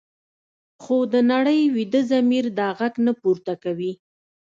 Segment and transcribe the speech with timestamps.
[0.81, 3.91] خو د نړۍ ویده ضمیر دا غږ نه پورته کوي.